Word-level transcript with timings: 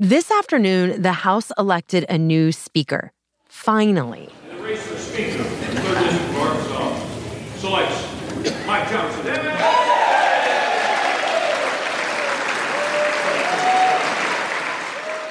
This 0.00 0.30
afternoon, 0.30 1.02
the 1.02 1.10
House 1.10 1.50
elected 1.58 2.06
a 2.08 2.16
new 2.16 2.52
speaker. 2.52 3.10
Finally. 3.48 4.28
Selects 7.56 8.64
Mike 8.64 8.88
Johnson. 8.88 9.24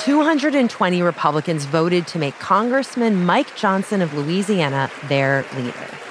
220 0.04 1.02
Republicans 1.02 1.64
voted 1.64 2.06
to 2.08 2.20
make 2.20 2.38
Congressman 2.40 3.26
Mike 3.26 3.56
Johnson 3.56 4.02
of 4.02 4.14
Louisiana 4.14 4.92
their 5.08 5.46
leader. 5.56 6.07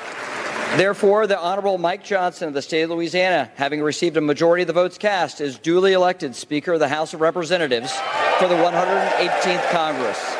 Therefore, 0.75 1.27
the 1.27 1.39
Honorable 1.39 1.79
Mike 1.79 2.05
Johnson 2.05 2.49
of 2.49 2.55
the 2.55 2.61
state 2.61 2.83
of 2.83 2.91
Louisiana, 2.91 3.51
having 3.55 3.81
received 3.81 4.17
a 4.17 4.21
majority 4.21 4.63
of 4.63 4.67
the 4.67 4.73
votes 4.75 4.99
cast, 4.99 5.41
is 5.41 5.59
duly 5.59 5.95
elected 5.95 6.35
Speaker 6.35 6.75
of 6.75 6.81
the 6.81 6.89
House 6.89 7.15
of 7.15 7.21
Representatives 7.23 7.93
for 8.39 8.47
the 8.47 8.57
118th 8.57 9.71
Congress. 9.71 10.37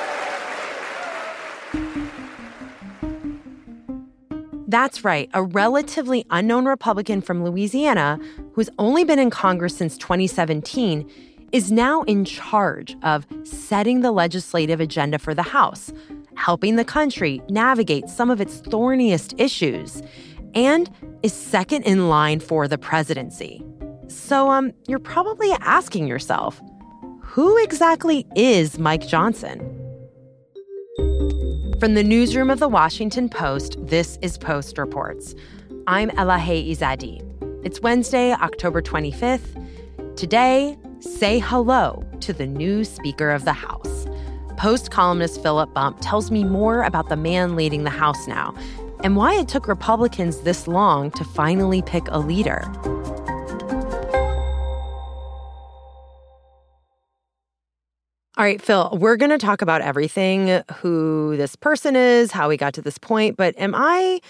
That's 4.69 5.05
right, 5.05 5.31
a 5.33 5.43
relatively 5.43 6.27
unknown 6.29 6.67
Republican 6.67 7.23
from 7.23 7.45
Louisiana 7.45 8.19
who's 8.53 8.69
only 8.79 9.05
been 9.05 9.19
in 9.19 9.31
Congress 9.31 9.77
since 9.77 9.97
2017 9.97 11.09
is 11.53 11.71
now 11.71 12.03
in 12.03 12.25
charge 12.25 12.97
of 13.03 13.27
setting 13.45 14.01
the 14.01 14.11
legislative 14.11 14.81
agenda 14.81 15.19
for 15.19 15.35
the 15.35 15.45
House, 15.45 15.93
helping 16.37 16.77
the 16.77 16.85
country 16.85 17.43
navigate 17.49 18.09
some 18.09 18.31
of 18.31 18.41
its 18.41 18.61
thorniest 18.61 19.35
issues, 19.39 20.03
and 20.55 20.91
is 21.23 21.33
second 21.33 21.83
in 21.83 22.09
line 22.09 22.41
for 22.41 22.69
the 22.69 22.79
presidency. 22.79 23.65
So, 24.09 24.51
um, 24.51 24.73
you're 24.87 24.99
probably 24.99 25.51
asking 25.61 26.07
yourself, 26.07 26.61
who 27.21 27.63
exactly 27.63 28.27
is 28.37 28.79
Mike 28.79 29.07
Johnson? 29.07 29.61
From 31.81 31.95
the 31.95 32.05
newsroom 32.05 32.49
of 32.49 32.59
the 32.59 32.69
Washington 32.69 33.29
Post, 33.29 33.77
this 33.81 34.19
is 34.23 34.39
Post 34.39 34.79
Reports. 34.79 35.35
I'm 35.87 36.09
Elahe 36.13 36.71
Izadi. 36.71 37.21
It's 37.67 37.81
Wednesday, 37.81 38.33
October 38.33 38.81
25th. 38.81 40.17
Today, 40.17 40.79
say 41.01 41.39
hello 41.39 42.03
to 42.21 42.33
the 42.33 42.47
new 42.47 42.85
Speaker 42.85 43.31
of 43.31 43.45
the 43.45 43.53
House. 43.53 44.07
Post 44.57 44.91
columnist 44.91 45.43
Philip 45.43 45.73
Bump 45.75 45.99
tells 46.01 46.31
me 46.31 46.43
more 46.43 46.83
about 46.83 47.09
the 47.09 47.17
man 47.17 47.57
leading 47.57 47.85
the 47.85 47.91
House 47.91 48.27
now 48.27 48.55
and 49.05 49.17
why 49.17 49.35
it 49.35 49.49
took 49.49 49.69
Republicans 49.69 50.41
this 50.41 50.67
long 50.67 51.11
to 51.13 51.25
finally 51.25 51.83
pick 51.83 52.05
a 52.09 52.19
leader. 52.19 52.65
All 58.39 58.45
right, 58.45 58.61
Phil, 58.61 58.97
we're 58.99 59.17
going 59.17 59.31
to 59.31 59.39
talk 59.39 59.63
about 59.63 59.81
everything 59.81 60.63
who 60.77 61.37
this 61.37 61.57
person 61.57 61.97
is, 61.97 62.33
how 62.33 62.49
we 62.49 62.57
got 62.57 62.75
to 62.75 62.83
this 62.83 62.99
point, 62.99 63.37
but 63.37 63.55
am 63.59 63.75
I 63.75 64.21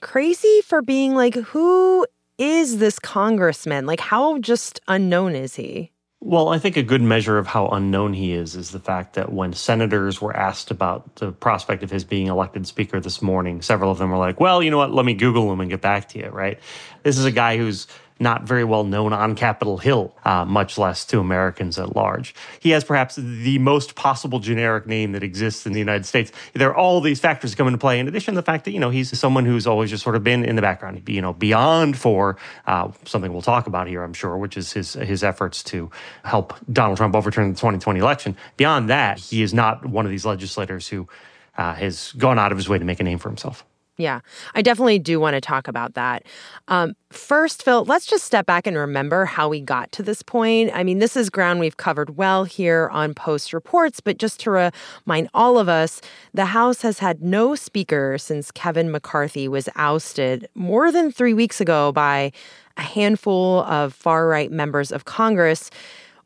crazy 0.00 0.60
for 0.62 0.82
being 0.82 1.14
like, 1.14 1.34
who 1.34 2.06
is 2.36 2.78
this 2.78 2.98
congressman? 2.98 3.86
Like, 3.86 4.00
how 4.00 4.38
just 4.38 4.80
unknown 4.88 5.36
is 5.36 5.54
he? 5.54 5.92
Well, 6.26 6.48
I 6.48 6.58
think 6.58 6.78
a 6.78 6.82
good 6.82 7.02
measure 7.02 7.36
of 7.36 7.46
how 7.46 7.68
unknown 7.68 8.14
he 8.14 8.32
is 8.32 8.56
is 8.56 8.70
the 8.70 8.80
fact 8.80 9.12
that 9.12 9.30
when 9.30 9.52
senators 9.52 10.22
were 10.22 10.34
asked 10.34 10.70
about 10.70 11.16
the 11.16 11.32
prospect 11.32 11.82
of 11.82 11.90
his 11.90 12.02
being 12.02 12.28
elected 12.28 12.66
speaker 12.66 12.98
this 12.98 13.20
morning, 13.20 13.60
several 13.60 13.90
of 13.90 13.98
them 13.98 14.10
were 14.10 14.16
like, 14.16 14.40
well, 14.40 14.62
you 14.62 14.70
know 14.70 14.78
what, 14.78 14.90
let 14.90 15.04
me 15.04 15.12
Google 15.12 15.52
him 15.52 15.60
and 15.60 15.68
get 15.68 15.82
back 15.82 16.08
to 16.08 16.18
you, 16.18 16.28
right? 16.28 16.58
This 17.02 17.18
is 17.18 17.26
a 17.26 17.30
guy 17.30 17.58
who's 17.58 17.86
not 18.20 18.44
very 18.44 18.64
well 18.64 18.84
known 18.84 19.12
on 19.12 19.34
Capitol 19.34 19.78
Hill, 19.78 20.14
uh, 20.24 20.44
much 20.44 20.78
less 20.78 21.04
to 21.06 21.18
Americans 21.18 21.78
at 21.78 21.96
large. 21.96 22.34
He 22.60 22.70
has 22.70 22.84
perhaps 22.84 23.16
the 23.16 23.58
most 23.58 23.94
possible 23.96 24.38
generic 24.38 24.86
name 24.86 25.12
that 25.12 25.22
exists 25.22 25.66
in 25.66 25.72
the 25.72 25.78
United 25.78 26.06
States. 26.06 26.30
There 26.52 26.70
are 26.70 26.76
all 26.76 27.00
these 27.00 27.18
factors 27.18 27.50
that 27.50 27.56
come 27.56 27.66
into 27.66 27.78
play. 27.78 27.98
In 27.98 28.06
addition 28.06 28.34
to 28.34 28.40
the 28.40 28.44
fact 28.44 28.64
that 28.66 28.70
you 28.70 28.80
know 28.80 28.90
he's 28.90 29.16
someone 29.18 29.44
who's 29.44 29.66
always 29.66 29.90
just 29.90 30.04
sort 30.04 30.16
of 30.16 30.22
been 30.22 30.44
in 30.44 30.56
the 30.56 30.62
background, 30.62 31.08
you 31.08 31.20
know, 31.20 31.32
beyond 31.32 31.98
for 31.98 32.36
uh, 32.66 32.90
something 33.04 33.32
we'll 33.32 33.42
talk 33.42 33.66
about 33.66 33.88
here, 33.88 34.02
I'm 34.02 34.14
sure, 34.14 34.36
which 34.36 34.56
is 34.56 34.72
his 34.72 34.94
his 34.94 35.24
efforts 35.24 35.62
to 35.64 35.90
help 36.24 36.54
Donald 36.72 36.98
Trump 36.98 37.16
overturn 37.16 37.50
the 37.50 37.56
2020 37.56 37.98
election. 37.98 38.36
Beyond 38.56 38.90
that, 38.90 39.18
he 39.18 39.42
is 39.42 39.52
not 39.52 39.84
one 39.84 40.04
of 40.04 40.10
these 40.10 40.24
legislators 40.24 40.88
who 40.88 41.08
uh, 41.58 41.74
has 41.74 42.12
gone 42.12 42.38
out 42.38 42.52
of 42.52 42.58
his 42.58 42.68
way 42.68 42.78
to 42.78 42.84
make 42.84 43.00
a 43.00 43.04
name 43.04 43.18
for 43.18 43.28
himself. 43.28 43.64
Yeah, 43.96 44.20
I 44.56 44.62
definitely 44.62 44.98
do 44.98 45.20
want 45.20 45.34
to 45.34 45.40
talk 45.40 45.68
about 45.68 45.94
that. 45.94 46.24
Um, 46.66 46.96
first, 47.10 47.62
Phil, 47.62 47.84
let's 47.84 48.06
just 48.06 48.24
step 48.24 48.44
back 48.44 48.66
and 48.66 48.76
remember 48.76 49.24
how 49.24 49.48
we 49.48 49.60
got 49.60 49.92
to 49.92 50.02
this 50.02 50.20
point. 50.20 50.72
I 50.74 50.82
mean, 50.82 50.98
this 50.98 51.16
is 51.16 51.30
ground 51.30 51.60
we've 51.60 51.76
covered 51.76 52.16
well 52.16 52.42
here 52.42 52.88
on 52.92 53.14
Post 53.14 53.52
Reports, 53.52 54.00
but 54.00 54.18
just 54.18 54.40
to 54.40 54.50
remind 55.06 55.28
all 55.32 55.58
of 55.60 55.68
us, 55.68 56.00
the 56.32 56.46
House 56.46 56.82
has 56.82 56.98
had 56.98 57.22
no 57.22 57.54
speaker 57.54 58.18
since 58.18 58.50
Kevin 58.50 58.90
McCarthy 58.90 59.46
was 59.46 59.68
ousted 59.76 60.48
more 60.56 60.90
than 60.90 61.12
three 61.12 61.34
weeks 61.34 61.60
ago 61.60 61.92
by 61.92 62.32
a 62.76 62.82
handful 62.82 63.60
of 63.60 63.94
far 63.94 64.26
right 64.26 64.50
members 64.50 64.90
of 64.90 65.04
Congress. 65.04 65.70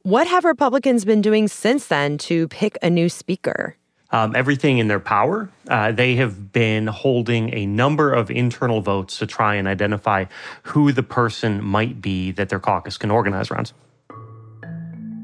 What 0.04 0.26
have 0.26 0.46
Republicans 0.46 1.04
been 1.04 1.20
doing 1.20 1.48
since 1.48 1.88
then 1.88 2.16
to 2.18 2.48
pick 2.48 2.78
a 2.80 2.88
new 2.88 3.10
speaker? 3.10 3.77
Um, 4.10 4.34
everything 4.34 4.78
in 4.78 4.88
their 4.88 5.00
power. 5.00 5.50
Uh, 5.68 5.92
they 5.92 6.16
have 6.16 6.52
been 6.52 6.86
holding 6.86 7.52
a 7.54 7.66
number 7.66 8.12
of 8.12 8.30
internal 8.30 8.80
votes 8.80 9.18
to 9.18 9.26
try 9.26 9.54
and 9.56 9.68
identify 9.68 10.24
who 10.64 10.92
the 10.92 11.02
person 11.02 11.62
might 11.62 12.00
be 12.00 12.30
that 12.32 12.48
their 12.48 12.60
caucus 12.60 12.96
can 12.96 13.10
organize 13.10 13.50
around. 13.50 13.72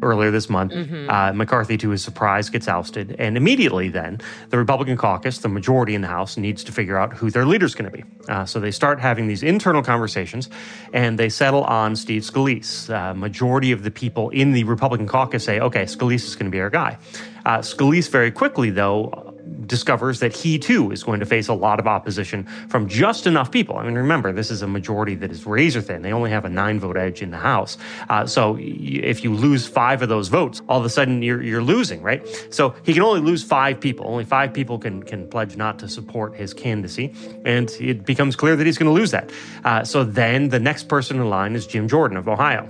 Earlier 0.05 0.31
this 0.31 0.51
month, 0.51 0.73
mm-hmm. 0.73 1.09
uh, 1.09 1.33
McCarthy, 1.33 1.79
to 1.79 1.89
his 1.91 2.03
surprise, 2.05 2.51
gets 2.51 2.69
ousted. 2.69 3.17
And 3.19 3.37
immediately 3.37 3.89
then, 3.89 4.21
the 4.51 4.59
Republican 4.59 4.97
caucus, 4.97 5.39
the 5.39 5.49
majority 5.49 5.95
in 5.95 6.03
the 6.03 6.09
House, 6.09 6.37
needs 6.37 6.63
to 6.65 6.73
figure 6.73 6.99
out 6.99 7.15
who 7.15 7.31
their 7.31 7.47
leader's 7.47 7.75
going 7.75 7.91
to 7.91 7.97
be. 7.97 8.05
Uh, 8.29 8.45
so 8.45 8.61
they 8.61 8.71
start 8.71 9.01
having 9.01 9.27
these 9.27 9.43
internal 9.43 9.83
conversations 9.83 10.51
and 10.93 11.19
they 11.19 11.29
settle 11.29 11.65
on 11.65 11.97
Steve 11.97 12.23
Scalise. 12.23 12.93
Uh, 12.93 13.15
majority 13.15 13.73
of 13.73 13.83
the 13.83 13.91
people 13.91 14.31
in 14.31 14.53
the 14.53 14.65
Republican 14.65 15.07
caucus 15.07 15.45
say, 15.45 15.59
okay, 15.59 15.85
Scalise 15.85 16.25
is 16.27 16.37
going 16.37 16.47
to 16.47 16.55
be 16.55 16.61
our 16.61 16.71
guy. 16.71 16.99
Uh, 17.47 17.59
Scalise 17.59 18.11
very 18.11 18.31
quickly, 18.31 18.71
though, 18.71 19.34
discovers 19.67 20.21
that 20.21 20.35
he 20.35 20.59
too 20.59 20.91
is 20.91 21.03
going 21.03 21.21
to 21.21 21.27
face 21.27 21.49
a 21.49 21.55
lot 21.55 21.81
of 21.81 21.87
opposition 21.87 22.45
from 22.69 22.89
just 22.89 23.27
enough 23.27 23.51
people. 23.51 23.77
I 23.77 23.85
mean, 23.85 23.95
remember, 23.95 24.33
this 24.33 24.51
is 24.51 24.63
a 24.63 24.67
majority 24.67 25.15
that 25.17 25.31
is 25.31 25.47
razor 25.47 25.81
thin. 25.81 26.03
They 26.03 26.13
only 26.13 26.31
have 26.31 26.45
a 26.45 26.49
nine 26.49 26.79
vote 26.81 26.97
edge 26.97 27.23
in 27.23 27.31
the 27.31 27.39
House. 27.39 27.77
Uh, 28.09 28.27
so 28.27 28.57
if 28.61 29.25
you 29.25 29.33
lose 29.35 29.67
five 29.67 30.03
of 30.03 30.09
those 30.09 30.29
votes, 30.29 30.63
all 30.69 30.79
of 30.79 30.85
a 30.85 30.91
sudden 30.91 31.23
you're, 31.23 31.43
you're 31.43 31.63
losing, 31.63 32.03
right? 32.03 32.27
So 32.51 32.75
he 32.83 32.93
can 32.93 33.03
only 33.03 33.21
lose 33.21 33.43
five 33.43 33.81
people. 33.81 34.07
Only 34.07 34.25
five 34.25 34.53
people 34.53 34.79
can, 34.79 35.03
can 35.03 35.29
pledge 35.29 35.57
not 35.57 35.79
to 35.81 35.89
support 35.89 36.35
his 36.35 36.55
candidacy. 36.55 37.15
And 37.45 37.71
it 37.81 38.05
becomes 38.05 38.37
clear 38.37 38.57
that 38.57 38.67
he's 38.67 38.79
going 38.79 38.93
to 38.95 39.01
lose 39.01 39.11
that. 39.11 39.31
Uh, 39.65 39.85
so 39.85 40.05
then 40.05 40.49
the 40.49 40.61
next 40.61 40.89
person 40.89 41.21
in 41.21 41.29
line 41.29 41.55
is 41.55 41.67
Jim 41.67 41.89
Jordan 41.89 42.17
of 42.17 42.29
Ohio. 42.29 42.69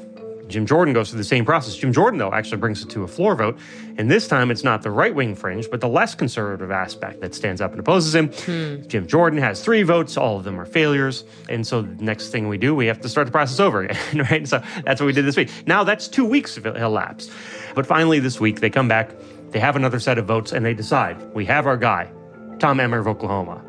Jim 0.49 0.67
Jordan 0.67 0.93
goes 0.93 1.11
through 1.11 1.19
the 1.19 1.25
same 1.25 1.45
process. 1.45 1.77
Jim 1.77 1.93
Jordan, 1.93 2.19
though, 2.19 2.33
actually 2.33 2.59
brings 2.59 2.83
it 2.83 2.91
to 2.91 3.03
a 3.03 3.09
floor 3.09 3.35
vote. 3.35 3.59
And 3.97 4.11
this 4.11 4.29
time 4.29 4.51
it's 4.51 4.65
not 4.65 4.83
the 4.83 4.91
right 4.91 5.15
wing 5.15 5.35
fringe, 5.35 5.71
but 5.71 5.81
the 5.81 5.89
less 5.89 6.15
conservative 6.15 6.71
aspect 6.71 7.21
that 7.21 7.35
stands 7.35 7.61
up 7.61 7.71
and 7.71 7.81
opposes 7.81 8.15
him. 8.15 8.29
Hmm. 8.29 8.87
Jim 8.87 9.07
Jordan 9.07 9.39
has 9.39 9.65
three 9.65 9.83
votes. 9.83 10.17
All 10.17 10.37
of 10.37 10.45
them 10.45 10.61
are 10.61 10.67
failures. 10.67 11.25
And 11.49 11.67
so 11.67 11.83
the 11.83 12.05
next 12.05 12.31
thing 12.31 12.49
we 12.49 12.59
do, 12.59 12.75
we 12.75 12.87
have 12.87 13.01
to 13.01 13.09
start 13.09 13.27
the 13.27 13.33
process 13.33 13.61
over 13.61 13.83
again, 13.83 14.27
right? 14.31 14.47
So 14.47 14.63
that's 14.85 15.01
what 15.01 15.07
we 15.07 15.13
did 15.13 15.25
this 15.25 15.37
week. 15.37 15.51
Now 15.67 15.85
that's 15.85 16.09
two 16.09 16.25
weeks 16.25 16.57
of 16.57 16.67
elapsed. 16.67 17.31
But 17.75 17.87
finally, 17.87 18.21
this 18.21 18.41
week, 18.41 18.61
they 18.61 18.71
come 18.71 18.89
back, 18.89 19.11
they 19.51 19.59
have 19.59 19.77
another 19.77 19.99
set 19.99 20.19
of 20.19 20.27
votes, 20.27 20.53
and 20.53 20.65
they 20.65 20.75
decide 20.75 21.21
we 21.35 21.45
have 21.47 21.67
our 21.67 21.77
guy, 21.77 22.11
Tom 22.59 22.81
Emmer 22.81 22.99
of 22.99 23.09
Oklahoma. 23.09 23.63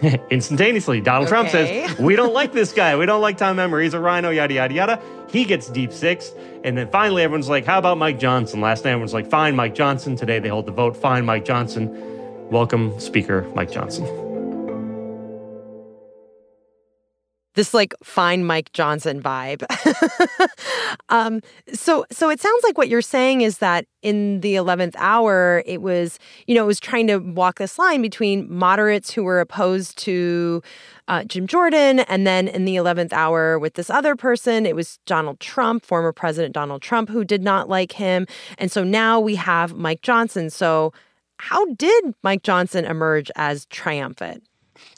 Instantaneously, 0.30 1.00
Donald 1.00 1.24
okay. 1.24 1.30
Trump 1.30 1.48
says, 1.50 1.98
We 1.98 2.16
don't 2.16 2.32
like 2.32 2.52
this 2.52 2.72
guy. 2.72 2.96
We 2.96 3.06
don't 3.06 3.20
like 3.20 3.36
Tom 3.36 3.58
Emmer. 3.58 3.80
He's 3.80 3.92
a 3.92 4.00
RINO, 4.00 4.30
yada, 4.30 4.54
yada, 4.54 4.74
yada. 4.74 5.02
He 5.32 5.44
gets 5.44 5.68
deep 5.68 5.92
six. 5.92 6.32
And 6.64 6.76
then 6.76 6.90
finally, 6.90 7.22
everyone's 7.22 7.48
like, 7.48 7.64
How 7.64 7.78
about 7.78 7.98
Mike 7.98 8.18
Johnson? 8.18 8.60
Last 8.60 8.84
night, 8.84 8.92
everyone's 8.92 9.14
like, 9.14 9.28
Fine, 9.30 9.56
Mike 9.56 9.74
Johnson. 9.74 10.16
Today, 10.16 10.38
they 10.38 10.48
hold 10.48 10.66
the 10.66 10.72
vote. 10.72 10.96
Fine, 10.96 11.24
Mike 11.24 11.44
Johnson. 11.44 11.88
Welcome, 12.50 12.98
Speaker 12.98 13.50
Mike 13.54 13.70
Johnson. 13.70 14.29
This 17.60 17.74
like 17.74 17.92
fine 18.02 18.42
Mike 18.46 18.72
Johnson 18.72 19.22
vibe. 19.22 19.62
um, 21.10 21.42
so 21.74 22.06
so 22.10 22.30
it 22.30 22.40
sounds 22.40 22.64
like 22.64 22.78
what 22.78 22.88
you're 22.88 23.02
saying 23.02 23.42
is 23.42 23.58
that 23.58 23.84
in 24.00 24.40
the 24.40 24.54
11th 24.54 24.94
hour, 24.96 25.62
it 25.66 25.82
was, 25.82 26.18
you 26.46 26.54
know, 26.54 26.62
it 26.62 26.66
was 26.66 26.80
trying 26.80 27.06
to 27.08 27.18
walk 27.18 27.58
this 27.58 27.78
line 27.78 28.00
between 28.00 28.50
moderates 28.50 29.10
who 29.10 29.22
were 29.22 29.40
opposed 29.40 29.98
to 29.98 30.62
uh, 31.06 31.22
Jim 31.24 31.46
Jordan. 31.46 32.00
And 32.00 32.26
then 32.26 32.48
in 32.48 32.64
the 32.64 32.76
11th 32.76 33.12
hour 33.12 33.58
with 33.58 33.74
this 33.74 33.90
other 33.90 34.16
person, 34.16 34.64
it 34.64 34.74
was 34.74 34.98
Donald 35.04 35.38
Trump, 35.38 35.84
former 35.84 36.14
President 36.14 36.54
Donald 36.54 36.80
Trump, 36.80 37.10
who 37.10 37.24
did 37.24 37.42
not 37.42 37.68
like 37.68 37.92
him. 37.92 38.26
And 38.56 38.72
so 38.72 38.84
now 38.84 39.20
we 39.20 39.34
have 39.34 39.74
Mike 39.74 40.00
Johnson. 40.00 40.48
So, 40.48 40.94
how 41.38 41.66
did 41.74 42.14
Mike 42.22 42.42
Johnson 42.42 42.86
emerge 42.86 43.30
as 43.36 43.66
triumphant? 43.66 44.44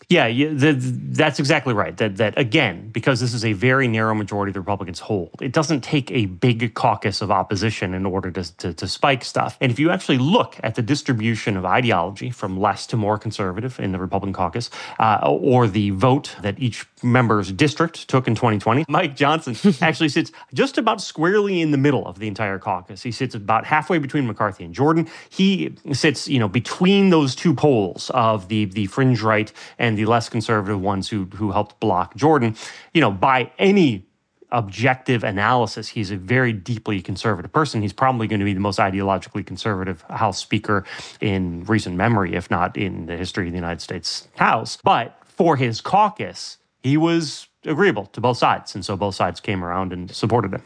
Yeah, 0.09 0.29
the, 0.29 0.75
that's 0.79 1.39
exactly 1.39 1.75
right. 1.75 1.97
That 1.97 2.17
that 2.17 2.39
again, 2.39 2.91
because 2.91 3.21
this 3.21 3.35
is 3.35 3.45
a 3.45 3.53
very 3.53 3.89
narrow 3.89 4.15
majority 4.15 4.53
the 4.53 4.61
Republicans 4.61 5.01
hold, 5.01 5.41
it 5.41 5.53
doesn't 5.53 5.83
take 5.83 6.11
a 6.11 6.27
big 6.27 6.75
caucus 6.75 7.23
of 7.23 7.31
opposition 7.31 7.95
in 7.95 8.07
order 8.07 8.31
to, 8.31 8.57
to, 8.59 8.75
to 8.75 8.89
spike 8.89 9.25
stuff. 9.25 9.57
And 9.61 9.73
if 9.73 9.79
you 9.79 9.91
actually 9.91 10.19
look 10.19 10.57
at 10.63 10.75
the 10.75 10.83
distribution 10.83 11.57
of 11.57 11.65
ideology 11.65 12.31
from 12.31 12.59
less 12.59 12.87
to 12.89 12.97
more 12.97 13.19
conservative 13.19 13.79
in 13.81 13.93
the 13.93 13.99
Republican 13.99 14.33
caucus, 14.33 14.71
uh, 14.99 15.19
or 15.25 15.67
the 15.67 15.91
vote 15.91 16.37
that 16.43 16.59
each 16.59 16.87
member's 17.03 17.53
district 17.53 18.09
took 18.09 18.29
in 18.29 18.35
2020, 18.35 18.85
Mike 18.89 19.17
Johnson 19.17 19.57
actually 19.81 20.09
sits 20.09 20.33
just 20.53 20.79
about 20.79 21.01
squarely 21.01 21.61
in 21.61 21.71
the 21.71 21.79
middle 21.79 22.07
of 22.07 22.19
the 22.19 22.29
entire 22.29 22.59
caucus. 22.59 23.03
He 23.03 23.13
sits 23.13 23.35
about 23.35 23.65
halfway 23.65 23.99
between 23.99 24.27
McCarthy 24.27 24.65
and 24.65 24.75
Jordan. 24.75 25.09
He 25.31 25.75
sits, 25.93 26.29
you 26.29 26.39
know, 26.39 26.49
between 26.49 27.11
those 27.11 27.35
two 27.35 27.55
poles 27.55 28.11
of 28.15 28.49
the 28.49 28.67
the 28.67 28.87
fringe 28.87 29.23
right 29.23 29.53
and 29.79 29.92
the 29.97 30.03
the 30.03 30.11
less 30.11 30.29
conservative 30.29 30.81
ones 30.81 31.09
who 31.09 31.25
who 31.37 31.53
helped 31.53 31.79
block 31.81 32.17
Jordan, 32.17 32.57
you 32.93 33.01
know, 33.01 33.11
by 33.11 33.51
any 33.59 34.07
objective 34.51 35.25
analysis, 35.25 35.89
he's 35.89 36.11
a 36.11 36.17
very 36.17 36.53
deeply 36.53 37.01
conservative 37.01 37.51
person. 37.53 37.81
He's 37.81 37.93
probably 37.93 38.27
going 38.27 38.41
to 38.41 38.45
be 38.45 38.53
the 38.53 38.61
most 38.61 38.79
ideologically 38.79 39.47
conservative 39.47 40.03
House 40.11 40.39
Speaker 40.39 40.85
in 41.21 41.65
recent 41.65 41.97
memory, 41.97 42.35
if 42.35 42.51
not 42.51 42.77
in 42.77 43.07
the 43.07 43.17
history 43.17 43.47
of 43.47 43.53
the 43.53 43.57
United 43.57 43.81
States 43.81 44.29
House. 44.37 44.77
But 44.85 45.19
for 45.25 45.57
his 45.57 45.81
caucus, 45.81 46.59
he 46.83 46.99
was 46.99 47.47
agreeable 47.65 48.07
to 48.07 48.21
both 48.21 48.37
sides. 48.37 48.75
And 48.75 48.85
so 48.85 48.95
both 48.97 49.15
sides 49.15 49.41
came 49.41 49.65
around 49.65 49.93
and 49.93 50.11
supported 50.15 50.53
him. 50.53 50.63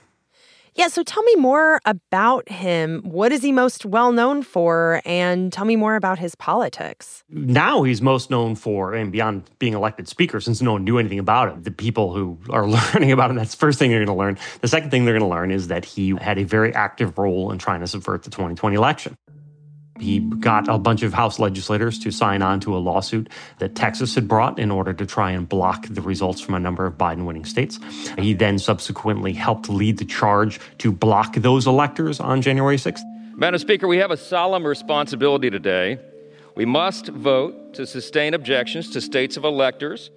Yeah, 0.77 0.89
so 0.89 1.03
tell 1.03 1.23
me 1.23 1.35
more 1.37 1.81
about 1.87 2.51
him. 2.51 3.01
What 3.03 3.33
is 3.33 3.41
he 3.41 3.51
most 3.51 3.87
well 3.87 4.13
known 4.13 4.43
for? 4.43 5.01
And 5.07 5.51
tell 5.51 5.65
me 5.65 5.75
more 5.75 5.97
about 5.97 6.19
his 6.19 6.35
politics. 6.35 7.25
Now 7.31 7.83
he's 7.83 8.03
most 8.03 8.31
known 8.31 8.57
for, 8.57 8.93
and 8.93 9.11
beyond 9.11 9.51
being 9.59 9.73
elected 9.73 10.07
speaker, 10.07 10.39
since 10.39 10.61
no 10.61 10.73
one 10.73 10.85
knew 10.85 10.99
anything 10.99 11.19
about 11.19 11.49
him, 11.51 11.63
the 11.63 11.71
people 11.71 12.13
who 12.15 12.39
are 12.51 12.69
learning 12.95 13.11
about 13.11 13.31
him, 13.31 13.37
that's 13.37 13.53
the 13.53 13.57
first 13.57 13.79
thing 13.79 13.89
they're 13.89 14.05
going 14.05 14.07
to 14.07 14.13
learn. 14.13 14.37
The 14.61 14.69
second 14.69 14.91
thing 14.91 15.07
they're 15.07 15.19
going 15.19 15.29
to 15.29 15.35
learn 15.35 15.51
is 15.51 15.69
that 15.69 15.87
he 15.87 16.15
had 16.21 16.37
a 16.37 16.45
very 16.45 16.75
active 16.75 17.17
role 17.17 17.51
in 17.53 17.59
trying 17.59 17.81
to 17.81 17.87
subvert 17.87 18.25
the 18.25 18.31
2020 18.31 18.77
election. 18.77 19.17
He 19.99 20.21
got 20.21 20.69
a 20.69 20.79
bunch 20.79 21.03
of 21.03 21.15
House 21.15 21.39
legislators 21.39 21.99
to 22.01 22.11
sign 22.11 22.43
on 22.43 22.61
to 22.61 22.77
a 22.77 22.79
lawsuit 22.79 23.29
that 23.59 23.75
Texas 23.75 24.15
had 24.15 24.29
brought 24.29 24.59
in 24.59 24.71
order 24.71 24.93
to 24.93 25.07
try 25.07 25.31
and 25.31 25.49
block 25.49 25.87
the 25.89 26.01
results 26.01 26.41
from 26.41 26.55
a 26.55 26.61
number 26.61 26.87
of 26.87 26.95
Biden 26.95 27.25
winning 27.25 27.45
states. 27.45 27.79
He 28.19 28.35
then 28.35 28.59
subsequently 28.59 29.33
helped 29.33 29.69
lead 29.69 29.99
the 29.99 30.05
charge 30.05 30.61
to 30.79 30.93
block 30.93 31.37
those 31.37 31.67
electors 31.67 32.21
on 32.21 32.43
January 32.43 32.77
6th. 32.77 33.03
Madam 33.35 33.59
Speaker, 33.59 33.87
we 33.87 33.99
have 33.99 34.11
a 34.11 34.17
solemn 34.17 34.67
responsibility 34.67 35.51
today. 35.51 35.99
We 36.55 36.65
must 36.65 37.09
vote 37.09 37.75
to 37.75 37.87
sustain 37.87 38.33
objections 38.33 38.91
to 38.93 39.01
states 39.01 39.37
of 39.37 39.45
electors 39.45 40.11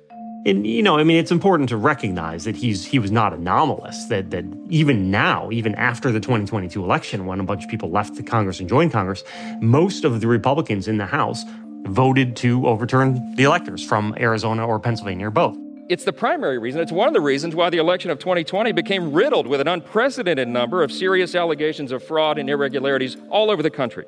and 0.45 0.65
you 0.65 0.81
know, 0.81 0.97
I 0.97 1.03
mean, 1.03 1.17
it's 1.17 1.31
important 1.31 1.69
to 1.69 1.77
recognize 1.77 2.45
that 2.45 2.55
he's 2.55 2.85
he 2.85 2.99
was 2.99 3.11
not 3.11 3.33
anomalous. 3.33 4.05
That 4.05 4.31
that 4.31 4.45
even 4.69 5.11
now, 5.11 5.49
even 5.51 5.75
after 5.75 6.11
the 6.11 6.19
2022 6.19 6.83
election, 6.83 7.25
when 7.25 7.39
a 7.39 7.43
bunch 7.43 7.63
of 7.65 7.69
people 7.69 7.89
left 7.89 8.15
the 8.15 8.23
Congress 8.23 8.59
and 8.59 8.69
joined 8.69 8.91
Congress, 8.91 9.23
most 9.59 10.05
of 10.05 10.21
the 10.21 10.27
Republicans 10.27 10.87
in 10.87 10.97
the 10.97 11.05
House 11.05 11.43
voted 11.83 12.35
to 12.37 12.67
overturn 12.67 13.35
the 13.35 13.43
electors 13.43 13.83
from 13.83 14.15
Arizona 14.19 14.65
or 14.65 14.79
Pennsylvania 14.79 15.27
or 15.27 15.31
both. 15.31 15.57
It's 15.89 16.03
the 16.03 16.13
primary 16.13 16.59
reason. 16.59 16.81
It's 16.81 16.91
one 16.91 17.07
of 17.07 17.15
the 17.15 17.21
reasons 17.21 17.55
why 17.55 17.71
the 17.71 17.77
election 17.77 18.11
of 18.11 18.19
2020 18.19 18.71
became 18.73 19.11
riddled 19.11 19.47
with 19.47 19.59
an 19.59 19.67
unprecedented 19.67 20.47
number 20.47 20.83
of 20.83 20.91
serious 20.91 21.33
allegations 21.33 21.91
of 21.91 22.03
fraud 22.03 22.37
and 22.37 22.47
irregularities 22.49 23.17
all 23.29 23.49
over 23.49 23.63
the 23.63 23.71
country. 23.71 24.05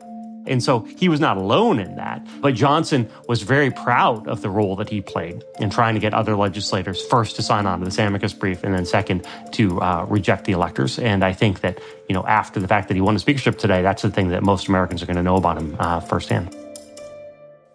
And 0.47 0.63
so 0.63 0.81
he 0.97 1.07
was 1.09 1.19
not 1.19 1.37
alone 1.37 1.79
in 1.79 1.95
that. 1.95 2.25
But 2.41 2.55
Johnson 2.55 3.09
was 3.27 3.43
very 3.43 3.71
proud 3.71 4.27
of 4.27 4.41
the 4.41 4.49
role 4.49 4.75
that 4.77 4.89
he 4.89 5.01
played 5.01 5.43
in 5.59 5.69
trying 5.69 5.93
to 5.93 5.99
get 5.99 6.13
other 6.13 6.35
legislators 6.35 7.01
first 7.07 7.35
to 7.35 7.43
sign 7.43 7.65
on 7.65 7.79
to 7.79 7.85
this 7.85 7.97
amicus 7.97 8.33
brief 8.33 8.63
and 8.63 8.73
then 8.73 8.85
second 8.85 9.27
to 9.53 9.79
uh, 9.81 10.05
reject 10.09 10.45
the 10.45 10.51
electors. 10.53 10.99
And 10.99 11.23
I 11.23 11.33
think 11.33 11.61
that, 11.61 11.79
you 12.09 12.13
know, 12.13 12.25
after 12.25 12.59
the 12.59 12.67
fact 12.67 12.87
that 12.87 12.95
he 12.95 13.01
won 13.01 13.13
the 13.13 13.19
speakership 13.19 13.57
today, 13.57 13.81
that's 13.81 14.01
the 14.01 14.11
thing 14.11 14.29
that 14.29 14.43
most 14.43 14.67
Americans 14.67 15.03
are 15.03 15.05
going 15.05 15.17
to 15.17 15.23
know 15.23 15.35
about 15.35 15.57
him 15.57 15.75
uh, 15.79 15.99
firsthand. 15.99 16.55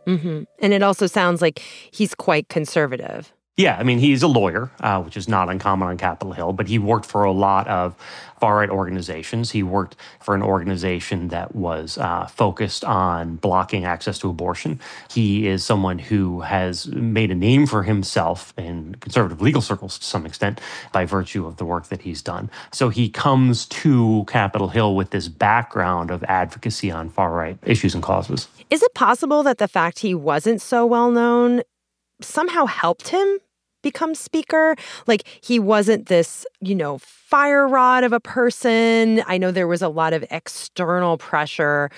Mm-hmm. 0.07 0.45
And 0.61 0.73
it 0.73 0.83
also 0.83 1.07
sounds 1.07 1.43
like 1.43 1.59
he's 1.91 2.15
quite 2.15 2.49
conservative. 2.49 3.33
Yeah, 3.57 3.79
I 3.79 3.85
mean, 3.85 3.99
he's 3.99 4.23
a 4.23 4.29
lawyer, 4.29 4.71
uh, 4.81 5.01
which 5.01 5.17
is 5.17 5.29
not 5.29 5.49
uncommon 5.49 5.89
on 5.89 5.97
Capitol 5.97 6.35
Hill, 6.35 6.53
but 6.53 6.69
he 6.69 6.79
worked 6.79 7.07
for 7.07 7.25
a 7.25 7.33
lot 7.33 7.67
of 7.69 7.97
far 8.39 8.59
right 8.59 8.69
organizations. 8.69 9.51
He 9.51 9.63
worked 9.63 9.97
for 10.21 10.35
an 10.35 10.43
organization 10.43 11.29
that 11.29 11.55
was 11.57 11.97
uh, 11.97 12.27
focused 12.27 12.85
on 12.85 13.37
blocking 13.37 13.87
access 13.87 14.19
to 14.19 14.29
abortion. 14.29 14.79
He 15.11 15.47
is 15.47 15.65
someone 15.65 15.99
who 15.99 16.43
has 16.43 16.89
made 16.89 17.31
a 17.31 17.35
name 17.35 17.67
for 17.67 17.83
himself 17.83 18.53
in 18.59 18.97
conservative 18.97 19.41
legal 19.41 19.63
circles 19.63 19.99
to 20.01 20.05
some 20.05 20.27
extent 20.27 20.61
by 20.93 21.07
virtue 21.07 21.47
of 21.47 21.57
the 21.57 21.65
work 21.65 21.89
that 21.89 22.03
he's 22.03 22.21
done. 22.21 22.51
So 22.73 22.91
he 22.91 23.09
comes 23.09 23.65
to 23.67 24.27
Capitol 24.29 24.69
Hill 24.69 24.95
with 24.95 25.13
this 25.13 25.29
background 25.29 26.11
of 26.11 26.23
advocacy 26.25 26.91
on 26.91 27.09
far 27.09 27.33
right 27.33 27.57
issues 27.65 27.95
and 27.95 28.03
causes. 28.03 28.49
Is 28.69 28.83
it 28.83 28.93
possible 28.93 29.43
that 29.45 29.57
the 29.57 29.69
fact 29.69 30.01
he 30.01 30.15
wasn't 30.15 30.61
so 30.61 30.85
well 30.85 31.11
known 31.11 31.63
somehow 32.21 32.67
helped 32.67 33.09
him 33.09 33.39
become 33.87 34.17
speaker. 34.17 34.75
Like 35.07 35.23
he 35.41 35.61
wasn't 35.61 36.07
this, 36.07 36.45
you 36.61 36.75
know, 36.75 36.99
fire 36.99 37.69
rod 37.69 38.03
of 38.03 38.13
a 38.13 38.19
person. 38.19 39.23
I 39.29 39.39
know 39.39 39.53
there 39.53 39.69
was 39.69 39.81
a 39.81 39.89
lot 39.89 40.13
of 40.13 40.25
external 40.29 41.19
pressure 41.19 41.91